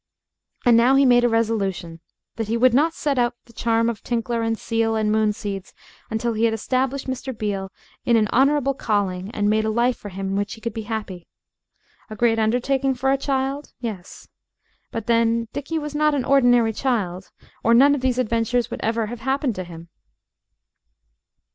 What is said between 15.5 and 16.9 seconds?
Dickie was not an ordinary